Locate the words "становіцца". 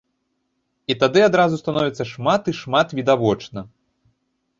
1.63-2.07